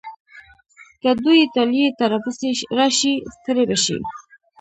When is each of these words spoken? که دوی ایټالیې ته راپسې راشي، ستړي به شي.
که 1.01 1.09
دوی 1.21 1.37
ایټالیې 1.41 1.87
ته 1.97 2.03
راپسې 2.13 2.49
راشي، 2.77 3.13
ستړي 3.35 3.63
به 3.69 3.77
شي. 3.83 3.97